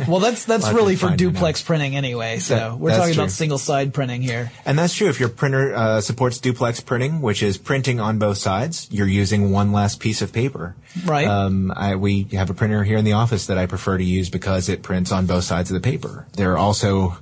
Well, 0.07 0.19
that's 0.19 0.43
that's 0.45 0.69
really 0.71 0.95
for 0.95 1.15
duplex 1.15 1.61
printing 1.61 1.95
anyway. 1.95 2.39
So 2.39 2.55
That- 2.55 2.79
we're 2.79 2.89
talking 2.97 3.13
true. 3.13 3.23
about 3.23 3.31
single 3.31 3.57
side 3.59 3.93
printing 3.93 4.21
here. 4.21 4.51
and 4.65 4.77
that's 4.77 4.93
true 4.93 5.07
if 5.07 5.19
your 5.19 5.29
printer 5.29 5.73
uh, 5.73 6.01
supports 6.01 6.39
duplex 6.39 6.79
printing, 6.81 7.21
which 7.21 7.41
is 7.43 7.57
printing 7.57 7.99
on 7.99 8.17
both 8.19 8.37
sides. 8.37 8.87
You're 8.91 9.07
using 9.07 9.51
one 9.51 9.71
less 9.71 9.95
piece 9.95 10.21
of 10.21 10.33
paper. 10.33 10.75
Right. 11.05 11.27
Um, 11.27 11.71
I, 11.75 11.95
we 11.95 12.23
have 12.33 12.49
a 12.49 12.53
printer 12.53 12.83
here 12.83 12.97
in 12.97 13.05
the 13.05 13.13
office 13.13 13.47
that 13.47 13.57
I 13.57 13.67
prefer 13.67 13.97
to 13.97 14.03
use 14.03 14.29
because 14.29 14.67
it 14.67 14.81
prints 14.83 15.11
on 15.11 15.25
both 15.27 15.43
sides 15.45 15.69
of 15.69 15.75
the 15.75 15.81
paper. 15.91 16.25
There 16.33 16.51
are 16.53 16.57
also 16.57 17.17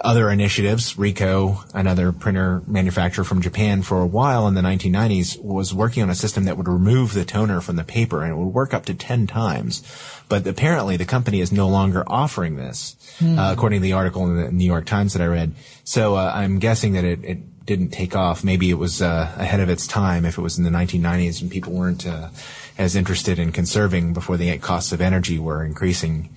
other 0.00 0.30
initiatives. 0.30 0.94
Ricoh, 0.94 1.64
another 1.74 2.12
printer 2.12 2.62
manufacturer 2.66 3.24
from 3.24 3.40
Japan 3.40 3.82
for 3.82 4.00
a 4.00 4.06
while 4.06 4.46
in 4.48 4.54
the 4.54 4.60
1990s, 4.60 5.42
was 5.42 5.74
working 5.74 6.02
on 6.02 6.10
a 6.10 6.14
system 6.14 6.44
that 6.44 6.56
would 6.56 6.68
remove 6.68 7.14
the 7.14 7.24
toner 7.24 7.60
from 7.60 7.76
the 7.76 7.84
paper 7.84 8.22
and 8.22 8.32
it 8.32 8.36
would 8.36 8.54
work 8.54 8.74
up 8.74 8.84
to 8.86 8.94
10 8.94 9.26
times. 9.26 9.82
But 10.28 10.46
apparently 10.46 10.96
the 10.96 11.04
company 11.04 11.40
is 11.40 11.52
no 11.52 11.68
longer 11.68 12.04
offering 12.06 12.56
this, 12.56 12.96
uh, 13.22 13.52
according 13.52 13.80
to 13.80 13.82
the 13.82 13.92
article 13.92 14.26
in 14.26 14.36
the 14.36 14.50
New 14.50 14.64
York 14.64 14.86
Times 14.86 15.12
that 15.12 15.22
I 15.22 15.26
read. 15.26 15.54
So 15.84 16.14
uh, 16.14 16.32
I'm 16.34 16.58
guessing 16.58 16.92
that 16.94 17.04
it, 17.04 17.24
it 17.24 17.66
didn't 17.66 17.90
take 17.90 18.16
off. 18.16 18.42
Maybe 18.42 18.70
it 18.70 18.78
was 18.78 19.02
uh, 19.02 19.32
ahead 19.36 19.60
of 19.60 19.68
its 19.68 19.86
time 19.86 20.24
if 20.24 20.38
it 20.38 20.40
was 20.40 20.58
in 20.58 20.64
the 20.64 20.70
1990s 20.70 21.40
and 21.40 21.50
people 21.50 21.72
weren't 21.72 22.06
uh, 22.06 22.28
as 22.78 22.96
interested 22.96 23.38
in 23.38 23.52
conserving 23.52 24.12
before 24.12 24.36
the 24.36 24.56
costs 24.58 24.92
of 24.92 25.00
energy 25.00 25.38
were 25.38 25.64
increasing. 25.64 26.30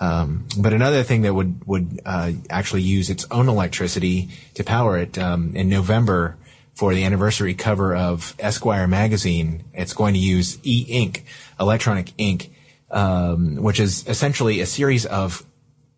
Um, 0.00 0.46
but 0.58 0.72
another 0.72 1.02
thing 1.02 1.22
that 1.22 1.34
would 1.34 1.66
would 1.66 2.00
uh, 2.06 2.32
actually 2.48 2.82
use 2.82 3.10
its 3.10 3.26
own 3.30 3.48
electricity 3.48 4.30
to 4.54 4.64
power 4.64 4.96
it 4.96 5.18
um, 5.18 5.54
in 5.54 5.68
November 5.68 6.36
for 6.80 6.94
the 6.94 7.04
anniversary 7.04 7.52
cover 7.52 7.94
of 7.94 8.34
Esquire 8.38 8.86
magazine, 8.86 9.64
it's 9.74 9.92
going 9.92 10.14
to 10.14 10.20
use 10.20 10.58
e-ink, 10.62 11.26
electronic 11.60 12.14
ink, 12.16 12.54
um, 12.90 13.56
which 13.56 13.78
is 13.78 14.08
essentially 14.08 14.60
a 14.60 14.66
series 14.66 15.04
of 15.04 15.44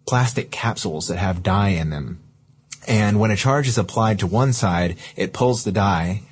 plastic 0.08 0.50
capsules 0.50 1.06
that 1.06 1.18
have 1.18 1.44
dye 1.44 1.68
in 1.68 1.90
them. 1.90 2.20
And 2.88 3.20
when 3.20 3.30
a 3.30 3.36
charge 3.36 3.68
is 3.68 3.78
applied 3.78 4.18
to 4.18 4.26
one 4.26 4.52
side, 4.52 4.96
it 5.14 5.32
pulls 5.32 5.62
the 5.62 5.70
dye 5.70 6.22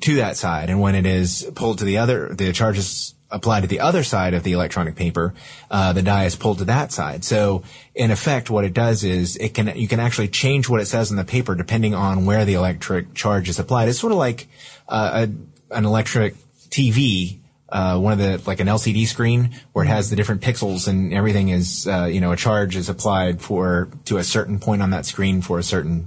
to 0.00 0.16
that 0.16 0.36
side. 0.36 0.68
And 0.68 0.80
when 0.80 0.96
it 0.96 1.06
is 1.06 1.48
pulled 1.54 1.78
to 1.78 1.84
the 1.84 1.98
other, 1.98 2.34
the 2.34 2.52
charge 2.52 2.78
is 2.78 3.14
applied 3.32 3.62
to 3.62 3.66
the 3.66 3.80
other 3.80 4.04
side 4.04 4.34
of 4.34 4.42
the 4.42 4.52
electronic 4.52 4.94
paper, 4.94 5.34
uh, 5.70 5.92
the 5.92 6.02
dye 6.02 6.26
is 6.26 6.36
pulled 6.36 6.58
to 6.58 6.64
that 6.66 6.92
side. 6.92 7.24
So 7.24 7.62
in 7.94 8.10
effect, 8.10 8.50
what 8.50 8.64
it 8.64 8.74
does 8.74 9.02
is 9.02 9.36
it 9.36 9.54
can, 9.54 9.72
you 9.76 9.88
can 9.88 9.98
actually 9.98 10.28
change 10.28 10.68
what 10.68 10.80
it 10.80 10.86
says 10.86 11.10
on 11.10 11.16
the 11.16 11.24
paper 11.24 11.54
depending 11.54 11.94
on 11.94 12.26
where 12.26 12.44
the 12.44 12.54
electric 12.54 13.14
charge 13.14 13.48
is 13.48 13.58
applied. 13.58 13.88
It's 13.88 13.98
sort 13.98 14.12
of 14.12 14.18
like, 14.18 14.48
uh, 14.88 15.26
a, 15.26 15.74
an 15.76 15.84
electric 15.84 16.34
TV 16.68 17.38
uh, 17.72 17.98
one 17.98 18.12
of 18.12 18.18
the 18.18 18.40
like 18.46 18.60
an 18.60 18.66
LCD 18.66 19.06
screen 19.06 19.50
where 19.72 19.82
it 19.82 19.88
has 19.88 20.10
the 20.10 20.16
different 20.16 20.42
pixels 20.42 20.86
and 20.88 21.14
everything 21.14 21.48
is 21.48 21.88
uh, 21.88 22.04
you 22.04 22.20
know 22.20 22.30
a 22.30 22.36
charge 22.36 22.76
is 22.76 22.90
applied 22.90 23.40
for 23.40 23.88
to 24.04 24.18
a 24.18 24.24
certain 24.24 24.58
point 24.58 24.82
on 24.82 24.90
that 24.90 25.06
screen 25.06 25.40
for 25.40 25.58
a 25.58 25.62
certain 25.62 26.06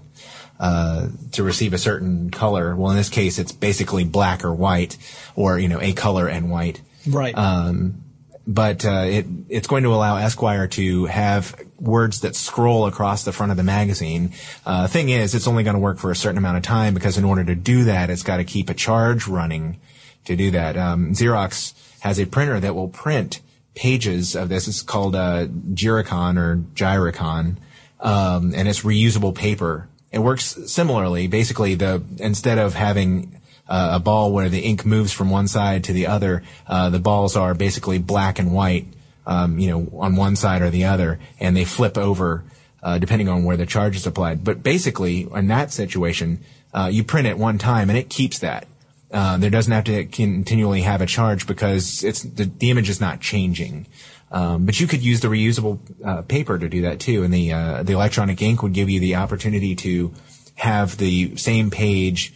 uh, 0.60 1.10
to 1.32 1.44
receive 1.44 1.74
a 1.74 1.78
certain 1.78 2.30
color. 2.30 2.76
Well, 2.76 2.92
in 2.92 2.98
this 2.98 3.10
case, 3.10 3.40
it's 3.40 3.52
basically 3.52 4.06
black 4.06 4.46
or 4.46 4.54
white, 4.54 4.98
or 5.36 5.60
you 5.60 5.68
know 5.68 5.82
a 5.82 5.94
color 5.94 6.28
and 6.28 6.50
white. 6.50 6.82
Right. 7.08 7.38
Um, 7.38 8.04
but 8.48 8.86
uh, 8.86 9.06
it 9.08 9.26
it's 9.50 9.68
going 9.68 9.84
to 9.84 9.94
allow 9.94 10.18
Esquire 10.18 10.68
to 10.68 11.06
have 11.06 11.60
words 11.80 12.22
that 12.22 12.36
scroll 12.36 12.86
across 12.86 13.24
the 13.24 13.32
front 13.32 13.52
of 13.52 13.58
the 13.58 13.64
magazine. 13.64 14.34
Uh, 14.66 14.88
thing 14.88 15.10
is, 15.10 15.34
it's 15.34 15.48
only 15.48 15.64
going 15.64 15.76
to 15.76 15.80
work 15.80 15.98
for 15.98 16.12
a 16.12 16.16
certain 16.16 16.38
amount 16.38 16.58
of 16.58 16.64
time 16.64 16.94
because 16.94 17.18
in 17.18 17.24
order 17.24 17.44
to 17.44 17.56
do 17.56 17.86
that, 17.86 18.10
it's 18.10 18.24
got 18.24 18.38
to 18.38 18.44
keep 18.44 18.70
a 18.70 18.74
charge 18.74 19.28
running 19.28 19.80
to 20.26 20.36
do 20.36 20.52
that. 20.52 20.78
Um, 20.78 21.14
Xerox 21.14 21.74
has 22.02 22.20
a 22.20 22.26
printer 22.26 22.60
that 22.60 22.76
will 22.76 22.88
print 22.88 23.42
pages 23.74 24.36
of 24.36 24.50
this. 24.50 24.68
It's 24.68 24.82
called 24.82 25.16
uh, 25.16 25.48
Gyricon 25.74 26.38
or 26.38 26.58
Gyricon, 26.76 27.58
um, 28.00 28.54
and 28.56 28.68
it's 28.68 28.82
reusable 28.82 29.34
paper. 29.34 29.88
It 30.12 30.20
works 30.20 30.58
similarly. 30.72 31.28
Basically, 31.28 31.76
the 31.76 32.04
instead 32.20 32.58
of 32.58 32.74
having 32.74 33.42
uh, 33.68 33.92
a 33.94 34.00
ball 34.00 34.32
where 34.32 34.50
the 34.50 34.60
ink 34.60 34.86
moves 34.86 35.12
from 35.12 35.30
one 35.30 35.48
side 35.48 35.84
to 35.86 35.94
the 35.94 36.08
other, 36.08 36.44
uh, 36.68 36.90
the 36.90 37.00
balls 37.00 37.36
are 37.36 37.54
basically 37.54 37.98
black 37.98 38.40
and 38.40 38.54
white, 38.54 38.88
um, 39.26 39.58
you 39.60 39.70
know, 39.70 39.88
on 40.00 40.16
one 40.16 40.36
side 40.36 40.62
or 40.62 40.70
the 40.70 40.86
other, 40.86 41.20
and 41.40 41.56
they 41.56 41.66
flip 41.66 41.98
over 41.98 42.44
uh, 42.86 43.00
depending 43.00 43.28
on 43.28 43.44
where 43.44 43.58
the 43.58 43.66
charge 43.66 43.96
is 43.96 44.06
applied. 44.06 44.44
But 44.44 44.62
basically, 44.62 45.28
in 45.34 45.48
that 45.48 45.72
situation, 45.72 46.40
uh, 46.72 46.90
you 46.92 47.04
print 47.04 47.28
it 47.28 47.38
one 47.38 47.58
time 47.58 47.90
and 47.90 47.98
it 47.98 48.10
keeps 48.10 48.40
that. 48.40 48.68
Uh, 49.12 49.38
there 49.38 49.50
doesn't 49.50 49.72
have 49.72 49.86
to 49.86 50.06
continually 50.06 50.82
have 50.82 51.02
a 51.02 51.06
charge 51.06 51.48
because 51.48 52.04
it's 52.04 52.22
the, 52.22 52.46
the 52.46 52.70
image 52.70 52.90
is 52.90 53.02
not 53.02 53.22
changing. 53.22 53.88
Um, 54.32 54.66
but 54.66 54.80
you 54.80 54.86
could 54.86 55.02
use 55.02 55.22
the 55.22 55.30
reusable 55.30 55.80
uh, 56.04 56.22
paper 56.24 56.60
to 56.60 56.68
do 56.68 56.82
that 56.82 57.00
too, 57.00 57.24
and 57.24 57.34
the 57.34 57.54
uh, 57.54 57.84
the 57.84 57.94
electronic 57.94 58.42
ink 58.42 58.62
would 58.64 58.74
give 58.74 58.90
you 58.90 59.00
the 59.00 59.16
opportunity 59.16 59.76
to 59.76 60.14
have 60.56 60.98
the 60.98 61.38
same 61.38 61.70
page 61.70 62.34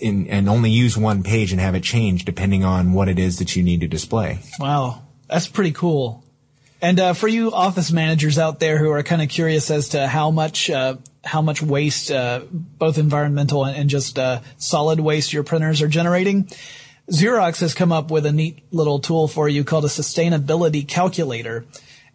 in, 0.00 0.26
and 0.28 0.48
only 0.48 0.70
use 0.70 0.96
one 0.96 1.22
page 1.22 1.52
and 1.52 1.60
have 1.60 1.74
it 1.74 1.82
change 1.82 2.24
depending 2.24 2.64
on 2.64 2.92
what 2.92 3.08
it 3.08 3.18
is 3.18 3.38
that 3.38 3.56
you 3.56 3.62
need 3.62 3.80
to 3.80 3.88
display. 3.88 4.38
Wow, 4.58 5.02
that's 5.28 5.48
pretty 5.48 5.72
cool. 5.72 6.24
And 6.82 6.98
uh, 6.98 7.12
for 7.12 7.28
you 7.28 7.52
office 7.52 7.92
managers 7.92 8.38
out 8.38 8.58
there 8.58 8.78
who 8.78 8.90
are 8.90 9.02
kind 9.02 9.20
of 9.20 9.28
curious 9.28 9.70
as 9.70 9.90
to 9.90 10.06
how 10.06 10.30
much 10.30 10.70
uh, 10.70 10.96
how 11.22 11.42
much 11.42 11.60
waste, 11.60 12.10
uh, 12.10 12.40
both 12.50 12.96
environmental 12.96 13.64
and, 13.64 13.76
and 13.76 13.90
just 13.90 14.18
uh, 14.18 14.40
solid 14.56 15.00
waste, 15.00 15.32
your 15.32 15.42
printers 15.42 15.82
are 15.82 15.88
generating, 15.88 16.48
Xerox 17.10 17.60
has 17.60 17.74
come 17.74 17.92
up 17.92 18.10
with 18.10 18.24
a 18.24 18.32
neat 18.32 18.62
little 18.70 19.00
tool 19.00 19.28
for 19.28 19.48
you 19.48 19.64
called 19.64 19.84
a 19.84 19.88
sustainability 19.88 20.86
calculator. 20.86 21.66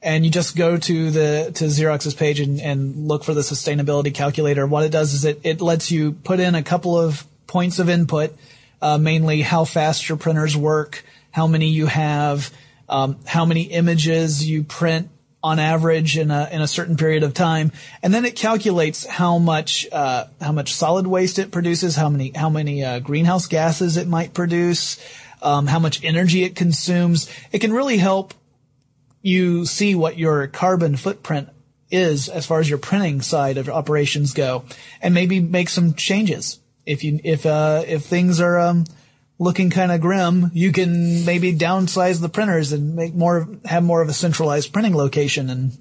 And 0.02 0.24
you 0.24 0.32
just 0.32 0.56
go 0.56 0.78
to 0.78 1.12
the 1.12 1.52
to 1.56 1.66
Xerox's 1.66 2.14
page 2.14 2.40
and, 2.40 2.62
and 2.62 3.08
look 3.08 3.24
for 3.24 3.34
the 3.34 3.42
sustainability 3.42 4.14
calculator. 4.14 4.66
What 4.68 4.84
it 4.84 4.92
does 4.92 5.14
is 5.14 5.26
it, 5.26 5.42
it 5.44 5.62
lets 5.62 5.92
you 5.92 6.14
put 6.14 6.40
in 6.40 6.54
a 6.54 6.64
couple 6.64 6.98
of 7.00 7.26
points 7.48 7.80
of 7.80 7.90
input, 7.90 8.36
uh, 8.82 8.98
mainly 8.98 9.42
how 9.42 9.66
fast 9.66 10.08
your 10.08 10.18
printers 10.18 10.56
work, 10.56 11.04
how 11.32 11.48
many 11.48 11.70
you 11.70 11.86
have, 11.86 12.52
um, 12.88 13.18
how 13.26 13.46
many 13.46 13.64
images 13.64 14.48
you 14.48 14.64
print 14.64 15.10
on 15.46 15.60
average 15.60 16.18
in 16.18 16.32
a 16.32 16.50
in 16.52 16.60
a 16.62 16.68
certain 16.68 16.98
period 16.98 17.22
of 17.22 17.32
time, 17.32 17.72
and 18.02 18.12
then 18.12 18.26
it 18.26 18.36
calculates 18.36 19.06
how 19.06 19.38
much 19.38 19.88
uh, 19.92 20.26
how 20.42 20.52
much 20.52 20.74
solid 20.74 21.06
waste 21.06 21.38
it 21.38 21.52
produces, 21.52 21.96
how 21.96 22.10
many 22.10 22.32
how 22.36 22.50
many 22.50 22.84
uh, 22.84 23.00
greenhouse 23.00 23.46
gases 23.46 23.96
it 23.96 24.08
might 24.08 24.34
produce, 24.34 25.00
um, 25.44 25.68
how 25.68 25.78
much 25.78 26.04
energy 26.04 26.44
it 26.44 26.56
consumes. 26.56 27.30
It 27.52 27.60
can 27.60 27.72
really 27.72 27.98
help 27.98 28.34
you 29.22 29.68
see 29.68 29.94
what 29.94 30.18
your 30.18 30.48
carbon 30.48 30.96
footprint 30.96 31.50
is 31.92 32.28
as 32.28 32.48
far 32.48 32.60
as 32.60 32.68
your 32.68 32.80
printing 32.80 33.22
side 33.22 33.58
of 33.58 33.70
operations 33.70 34.34
go, 34.34 34.66
and 35.00 35.14
maybe 35.14 35.40
make 35.40 35.70
some 35.70 35.94
changes 35.94 36.60
if 36.86 37.04
you 37.04 37.20
if 37.24 37.46
uh, 37.46 37.84
if 37.88 38.06
things 38.06 38.40
are 38.40 38.60
um, 38.60 38.86
looking 39.40 39.70
kind 39.70 39.92
of 39.92 40.02
grim, 40.02 40.52
you 40.54 40.72
can 40.72 41.26
maybe 41.26 41.54
downsize 41.54 42.22
the 42.22 42.30
printers 42.30 42.72
and 42.72 42.96
make 42.96 43.14
more, 43.14 43.48
have 43.66 43.84
more 43.84 44.02
of 44.02 44.10
a 44.10 44.14
centralized 44.14 44.72
printing 44.72 44.96
location, 44.96 45.50
and 45.50 45.78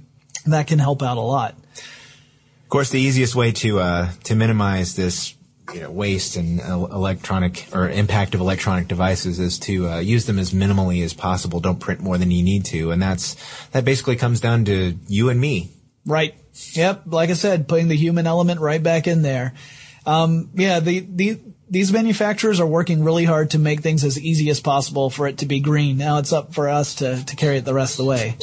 that 0.46 0.66
can 0.66 0.78
help 0.78 1.02
out 1.02 1.16
a 1.16 1.20
lot. 1.20 1.52
Of 1.52 2.68
course, 2.68 2.90
the 2.90 3.00
easiest 3.00 3.34
way 3.34 3.52
to 3.52 3.80
uh, 3.80 4.10
to 4.24 4.34
minimize 4.34 4.96
this 4.96 5.34
you 5.72 5.80
know, 5.80 5.90
waste 5.90 6.36
and 6.36 6.60
electronic 6.60 7.66
or 7.72 7.88
impact 7.88 8.34
of 8.34 8.40
electronic 8.40 8.88
devices 8.88 9.38
is 9.38 9.58
to 9.60 9.88
uh, 9.88 9.98
use 9.98 10.26
them 10.26 10.38
as 10.38 10.52
minimally 10.52 11.02
as 11.04 11.14
possible. 11.14 11.60
Don't 11.60 11.80
print 11.80 12.00
more 12.00 12.18
than 12.18 12.30
you 12.30 12.42
need 12.42 12.64
to, 12.66 12.90
and 12.90 13.00
that's 13.00 13.36
that 13.70 13.84
basically 13.84 14.16
comes 14.16 14.40
down 14.40 14.64
to 14.66 14.94
you 15.06 15.30
and 15.30 15.40
me. 15.40 15.70
Right. 16.06 16.34
Yep. 16.72 17.04
Like 17.06 17.30
I 17.30 17.34
said, 17.34 17.66
putting 17.66 17.88
the 17.88 17.96
human 17.96 18.26
element 18.26 18.60
right 18.60 18.82
back 18.82 19.06
in 19.06 19.22
there. 19.22 19.54
Um, 20.06 20.50
yeah. 20.54 20.80
The 20.80 21.00
the 21.00 21.40
these 21.68 21.92
manufacturers 21.92 22.60
are 22.60 22.66
working 22.66 23.02
really 23.02 23.24
hard 23.24 23.50
to 23.50 23.58
make 23.58 23.80
things 23.80 24.04
as 24.04 24.18
easy 24.18 24.50
as 24.50 24.60
possible 24.60 25.10
for 25.10 25.26
it 25.26 25.38
to 25.38 25.46
be 25.46 25.60
green. 25.60 25.96
Now 25.96 26.18
it's 26.18 26.32
up 26.32 26.54
for 26.54 26.68
us 26.68 26.96
to, 26.96 27.24
to 27.24 27.36
carry 27.36 27.56
it 27.56 27.64
the 27.64 27.74
rest 27.74 27.94
of 27.94 28.04
the 28.04 28.10
way. 28.10 28.36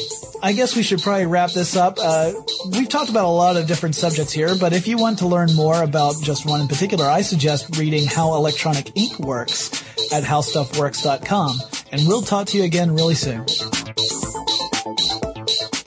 I 0.44 0.54
guess 0.54 0.76
we 0.76 0.84
should 0.84 1.02
probably 1.02 1.28
wrap 1.28 1.52
this 1.52 1.76
up. 1.76 1.98
Uh, 2.02 2.34
we've 2.72 2.90
talked 2.90 3.10
about 3.10 3.26
a 3.26 3.30
lot 3.30 3.58
of 3.58 3.68
different 3.68 3.96
subjects 3.96 4.34
here, 4.34 4.56
but 4.60 4.74
if 4.74 4.88
you 4.88 4.98
want 4.98 5.20
to 5.20 5.28
learn 5.28 5.54
more 5.54 5.82
about 5.84 6.16
just 6.22 6.46
one 6.46 6.62
in 6.62 6.68
particular, 6.68 7.06
I 7.06 7.22
suggest 7.22 7.78
reading 7.78 8.06
How 8.06 8.34
Electronic 8.34 8.92
Ink 8.98 9.20
Works 9.20 9.82
at 10.12 10.24
howstuffworks.com. 10.24 11.58
And 11.92 12.08
we'll 12.08 12.24
talk 12.24 12.48
to 12.48 12.58
you 12.58 12.64
again 12.64 12.94
really 12.94 13.16
soon. 13.16 13.46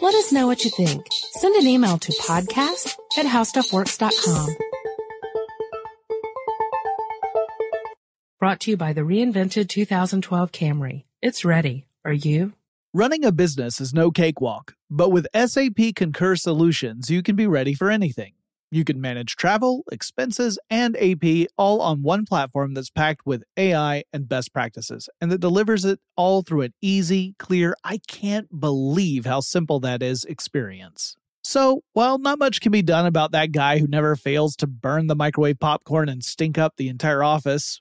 Let 0.00 0.14
us 0.14 0.32
know 0.32 0.46
what 0.46 0.64
you 0.64 0.70
think. 0.70 1.06
Send 1.10 1.56
an 1.56 1.66
email 1.66 1.98
to 1.98 2.12
podcast 2.12 2.94
at 3.18 3.26
howstuffworks.com. 3.26 4.56
Brought 8.44 8.61
to 8.61 8.72
you 8.72 8.76
by 8.76 8.92
the 8.92 9.00
reinvented 9.00 9.70
2012 9.70 10.52
Camry. 10.52 11.04
It's 11.22 11.46
ready. 11.46 11.87
Are 12.04 12.12
you? 12.12 12.52
Running 12.92 13.24
a 13.24 13.33
business 13.33 13.80
is 13.80 13.94
no 13.94 14.11
cakewalk, 14.11 14.74
but 14.90 15.09
with 15.09 15.26
SAP 15.35 15.94
Concur 15.96 16.37
Solutions, 16.37 17.09
you 17.09 17.22
can 17.22 17.37
be 17.37 17.46
ready 17.46 17.72
for 17.72 17.90
anything. 17.90 18.35
You 18.70 18.85
can 18.85 19.00
manage 19.00 19.37
travel, 19.37 19.83
expenses, 19.90 20.59
and 20.68 20.94
AP 21.02 21.46
all 21.57 21.80
on 21.80 22.02
one 22.02 22.26
platform 22.26 22.74
that's 22.74 22.90
packed 22.90 23.22
with 23.24 23.44
AI 23.57 24.04
and 24.12 24.28
best 24.28 24.52
practices, 24.52 25.09
and 25.22 25.33
that 25.33 25.40
delivers 25.40 25.87
it 25.87 25.98
all 26.14 26.42
through 26.42 26.61
an 26.61 26.74
easy, 26.83 27.37
clear, 27.38 27.74
I 27.83 27.98
can't 28.07 28.61
believe 28.61 29.24
how 29.24 29.40
simple 29.40 29.80
that 29.80 30.02
is 30.02 30.26
experience. 30.26 31.16
So, 31.42 31.80
while 31.94 32.18
not 32.18 32.38
much 32.38 32.61
can 32.61 32.72
be 32.72 32.83
done 32.83 33.07
about 33.07 33.33
that 33.33 33.52
guy 33.52 33.78
who 33.78 33.87
never 33.87 34.16
fails 34.16 34.54
to 34.57 34.66
burn 34.66 35.07
the 35.07 35.16
microwave 35.16 35.61
popcorn 35.61 36.11
and 36.11 36.22
stink 36.22 36.59
up 36.59 36.74
the 36.76 36.90
entire 36.90 37.22
office, 37.22 37.80